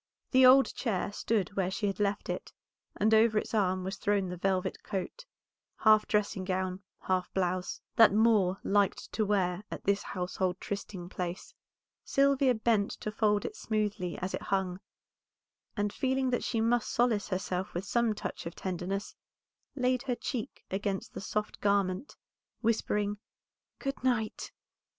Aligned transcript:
The 0.31 0.47
old 0.47 0.73
chair 0.73 1.11
stood 1.11 1.55
where 1.55 1.69
she 1.69 1.85
had 1.85 1.99
left 1.99 2.27
it, 2.27 2.53
and 2.97 3.13
over 3.13 3.37
its 3.37 3.53
arm 3.53 3.83
was 3.83 3.97
thrown 3.97 4.29
the 4.29 4.35
velvet 4.35 4.81
coat, 4.81 5.25
half 5.77 6.07
dressing 6.07 6.43
gown, 6.43 6.81
half 7.01 7.31
blouse, 7.35 7.81
that 7.97 8.11
Moor 8.11 8.57
liked 8.63 9.11
to 9.11 9.23
wear 9.23 9.61
at 9.69 9.83
this 9.83 10.01
household 10.01 10.59
trysting 10.59 11.07
place. 11.07 11.53
Sylvia 12.03 12.55
bent 12.55 12.89
to 13.01 13.11
fold 13.11 13.45
it 13.45 13.55
smoothly 13.55 14.17
as 14.17 14.33
it 14.33 14.41
hung, 14.41 14.79
and 15.77 15.93
feeling 15.93 16.31
that 16.31 16.43
she 16.43 16.61
must 16.61 16.89
solace 16.89 17.27
herself 17.27 17.75
with 17.75 17.85
some 17.85 18.15
touch 18.15 18.47
of 18.47 18.55
tenderness, 18.55 19.13
laid 19.75 20.01
her 20.01 20.15
cheek 20.15 20.65
against 20.71 21.13
the 21.13 21.21
soft 21.21 21.61
garment, 21.61 22.17
whispering 22.63 23.19
"Good 23.77 24.03
night." 24.03 24.51